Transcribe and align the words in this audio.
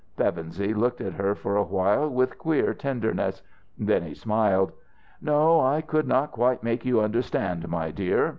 Pevensey 0.17 0.73
looked 0.73 0.99
at 0.99 1.13
her 1.13 1.35
for 1.35 1.55
a 1.55 1.63
while 1.63 2.09
with 2.09 2.39
queer 2.39 2.73
tenderness. 2.73 3.43
Then 3.77 4.01
he 4.03 4.15
smiled. 4.15 4.71
"No, 5.21 5.59
I 5.61 5.81
could 5.81 6.07
not 6.07 6.31
quite 6.31 6.63
make 6.63 6.83
you 6.85 6.99
understand, 6.99 7.67
my 7.69 7.91
dear. 7.91 8.29